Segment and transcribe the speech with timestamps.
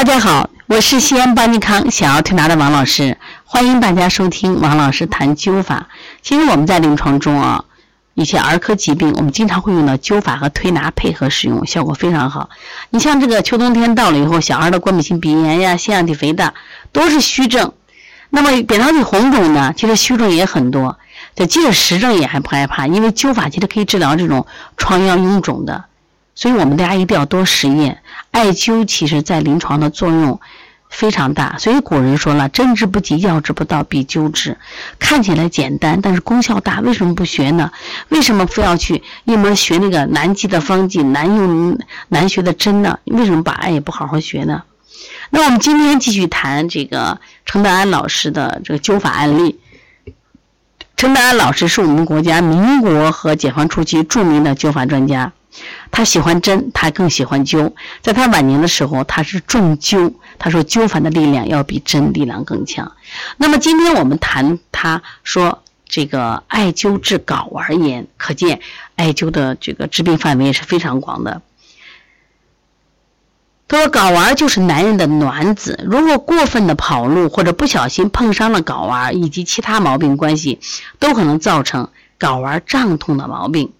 [0.00, 5.88] 大家好，我是西安邦尼康小儿推拿的王老师，欢迎大家收听王老师谈灸法。
[6.22, 7.66] 其实我们在临床中啊，
[8.14, 12.48] 一些儿科疾病，我们经常会用到灸法和推拿配合使用，效果非常好。
[12.88, 16.54] 你像这个秋冬天到了以后，小孩的过敏性鼻炎呀、腺样体肥大
[16.92, 17.74] 都是虚症。
[18.30, 20.98] 那么扁桃体红肿呢，其实虚症也很多。
[21.34, 24.46] 这即使实症也还不害怕，因为灸法其实可以治疗这种
[24.78, 25.84] 疮疡臃肿的。
[26.34, 28.02] 所以我们大家一定要多实验。
[28.30, 30.40] 艾灸其实在临床的作用
[30.88, 34.56] 非常大，所以古人说了“针之不及，药之不到，必灸之”。
[34.98, 37.70] 看起来简单，但是功效大，为什么不学呢？
[38.08, 42.98] 为什么非要去一门学那个难记的方剂、难用难学的针呢？
[43.04, 44.62] 为什么把艾也不好好学呢？
[45.30, 49.60] 那我们今天继续谈这个程德安老师的这个灸法案例。
[50.96, 55.32] 陈德安老师是我们国家民国和解放初期著名的灸法专家。
[55.90, 57.72] 他喜欢针，他更喜欢灸。
[58.02, 60.14] 在他晚年的时候，他是重灸。
[60.38, 62.92] 他说灸法的力量要比针力量更强。
[63.36, 68.60] 那么今天我们谈，他说这个艾灸治睾丸炎，可见
[68.96, 71.42] 艾灸的这个治病范围也是非常广的。
[73.68, 80.60] 他说睾丸就是男人的卵子，如果过分的跑路或者不小心碰伤了睾丸，以及其他毛病关系，
[80.98, 83.72] 都可能造成睾丸胀痛的毛病。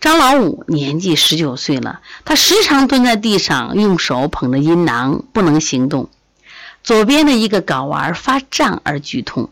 [0.00, 6.08] 张老五年纪十九岁了，他时常蹲在地上，用手捧着阴囊，不能行动。
[6.84, 9.50] 左边的一个睾丸发胀而剧痛。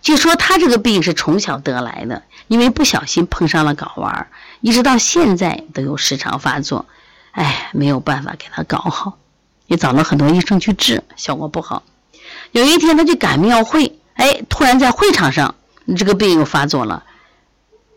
[0.00, 4.28] 据说他这个病是从小得来的，因为不小心碰伤了睾丸，
[4.60, 6.86] 一直到现在都有时常发作。
[7.32, 9.18] 哎，没有办法给他搞好，
[9.66, 11.82] 也找了很多医生去治，效果不好。
[12.52, 15.54] 有一天他去赶庙会，哎，突然在会场上，
[15.96, 17.02] 这个病又发作了。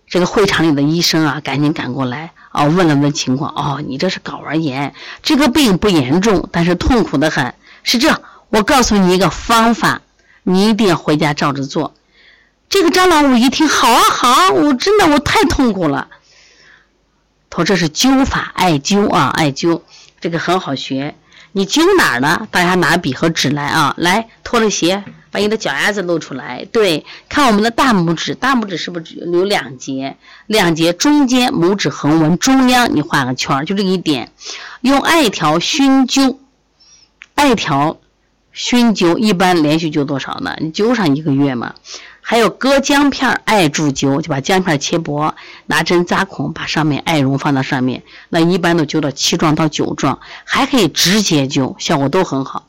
[0.08, 3.52] 这个会场里的医生啊，赶紧赶过来啊，问了问情况。
[3.54, 7.54] 哦，你这是睾丸炎，这个病不严重，但是痛苦的很。
[7.84, 10.02] 是这，我告诉你一个方法，
[10.44, 11.94] 你一定要回家照着做。
[12.70, 16.08] 这个张老五一听，好啊好啊，我真的我太痛苦了。
[17.50, 19.82] 他说这是灸法，艾灸啊，艾灸，
[20.22, 21.16] 这个很好学。
[21.54, 22.48] 你灸哪儿呢？
[22.52, 25.04] 大家拿笔和纸来啊，来脱了鞋。
[25.38, 30.18] 把你的脚丫子露出来，对，看我们的大拇指，大拇指是不是有两节？
[30.48, 34.32] 两节中间拇指横纹中央，你画个圈就这一点。
[34.82, 36.38] 用艾条熏灸，
[37.36, 38.00] 艾条
[38.52, 40.56] 熏灸一般连续灸多少呢？
[40.60, 41.76] 你灸上一个月嘛。
[42.30, 45.34] 还有割姜片艾柱灸，就把姜片切薄，
[45.66, 52.66] 拿针扎孔，把上面艾绒放到上面，那一般都灸到七壮到九壮，还可以直接灸，效果都很好。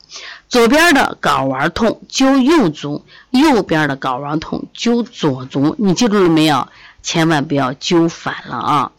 [0.47, 6.69] 左边的睾丸痛灸右足，右边的睾丸痛灸左足，你记住了没有？
[7.03, 8.91] 千万不要灸反了啊！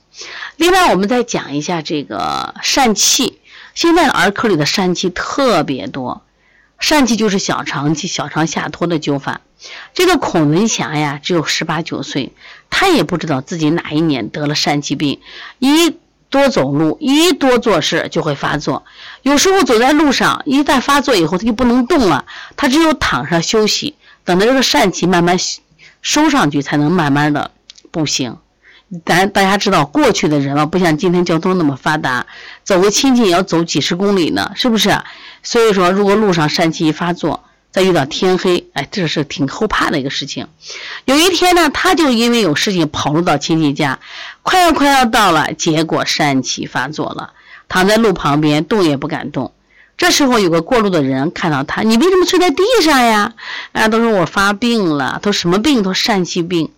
[0.57, 3.39] 另外，我们再讲一下这个疝气。
[3.75, 6.21] 现在儿科里的疝气特别多，
[6.79, 9.41] 疝气就是小肠气、小肠下脱的灸法。
[9.95, 12.33] 这个孔文祥呀，只有十八九岁，
[12.71, 15.21] 他也不知道自己哪一年得了疝气病，
[15.59, 15.97] 一。
[16.33, 18.85] 多走路，一多做事就会发作。
[19.23, 22.25] 有时候走在路上，一旦发作以后，他就不能动了，
[22.57, 25.37] 他只有躺上休息，等到这个疝气慢慢
[26.03, 27.51] 收上去，才能慢慢的
[27.91, 28.37] 步行。
[29.05, 32.25] 咱大家知道，过去的人了，不像今天交通那么发达，
[32.63, 34.97] 走个亲戚也要走几十公里呢，是不是？
[35.43, 37.43] 所以说，如果路上疝气一发作，
[37.73, 40.49] 再遇到天黑，哎，这是挺后怕的一个事情。
[41.05, 44.01] 有一天呢，他就因为有事情跑路到亲戚家，
[44.43, 47.33] 快要快要到了，结果疝气发作了，
[47.69, 49.53] 躺在路旁边，动也不敢动。
[49.97, 53.35] 这时候有个过路的人看到他，你为什么睡在地上呀？
[53.73, 55.83] 啊，都说我发病了，都什么病？
[55.83, 56.71] 都疝气病。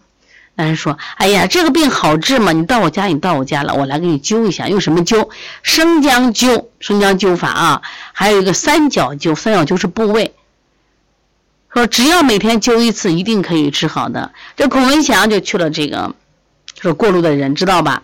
[0.55, 2.53] 男人说：“哎呀，这个病好治吗？
[2.53, 4.69] 你到我家，你到我家了，我来给你灸一下。
[4.69, 5.31] 用什么灸？
[5.63, 7.83] 生姜灸，生姜灸法啊。
[8.13, 10.35] 还有一个三角灸，三角灸是部位。”
[11.73, 14.33] 说只要每天灸一次，一定可以治好的。
[14.57, 16.15] 这孔文祥就去了这个，
[16.81, 18.03] 说过路的人知道吧？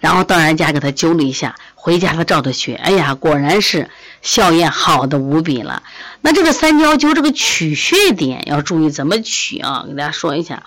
[0.00, 3.90] 然后到人家给他灸了一下，回家他照着学，哎呀，果然是
[4.22, 5.82] 效验好的无比了。
[6.20, 9.84] 那这个三焦灸这个取穴点要注意怎么取啊？
[9.88, 10.64] 给大家说一下。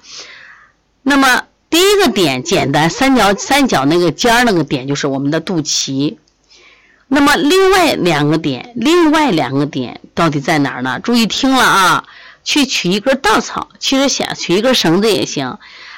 [1.04, 6.16] 那么第一个点简单，三角三角那个尖儿那个点就是我们的肚脐。
[7.10, 11.00] 那么另外两个点，另外两个点到底在哪儿呢？
[11.02, 12.06] 注意听了啊！
[12.44, 15.58] 去取一根稻草，其实想取一根绳子也行。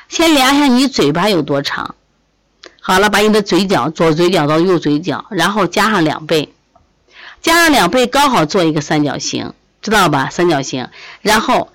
[0.09, 1.95] 先量一下你嘴巴有多长。
[2.79, 6.51] 好了，把你的嘴角，左嘴角到右嘴角，然后加上两倍，
[7.41, 10.29] 加上两倍刚好做一个三角形，知道吧？
[10.31, 10.87] 三角形，
[11.21, 11.69] 然后。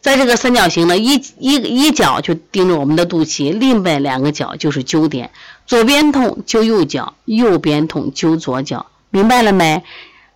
[0.00, 5.32] 在这个三角形呢，一一一角就盯着我们的肚脐，另外两个角就是灸点。
[5.68, 9.84] 左边痛灸右脚，右边痛灸左脚，明白了没？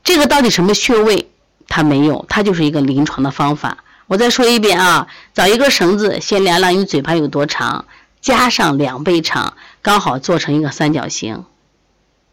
[0.05, 1.31] 这个到底什么穴位？
[1.69, 3.79] 它没有，它就是一个临床的方法。
[4.09, 7.87] 我再说一遍啊，找一根绳子，先量量你嘴巴有多长，
[8.21, 11.47] 加上两倍长，刚好做成一个三角形，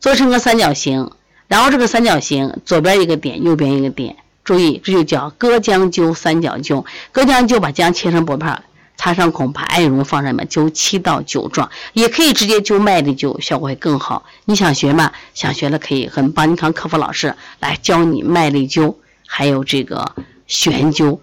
[0.02, 1.10] 做成个三角形，
[1.48, 6.84] 然后这个三角形左边一个点，右边一个点，注意这就叫割姜灸三角灸。
[7.14, 8.62] 割姜灸把姜切成薄片，
[9.00, 14.26] 擦上孔，把艾绒放上面，灸七到九壮，也可以直接灸麦粒灸，效果会更好。
[14.44, 15.14] 你想学吗？
[15.34, 20.16] 想学的可以和邦尼康客服老师来教你麦粒灸，还有这个
[20.48, 21.20] 悬灸。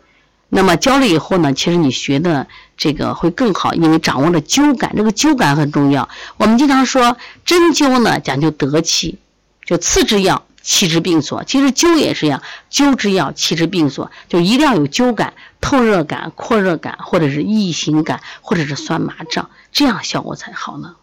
[0.49, 2.47] 那么教了以后呢，其实你学的
[2.79, 6.09] 这个会更好，因为掌握了灸感，这个灸感很重要。
[6.39, 9.19] 我们经常说针灸呢讲究得气，
[9.67, 11.45] 就次之要，气之病所。
[11.45, 12.43] 其实灸也是一样，
[12.73, 15.35] 灸之要，气之病所，就一定要有灸感、
[15.67, 20.95] 透热感、扩热感，或者是异形感，或者是酸麻胀，这样效果才好呢。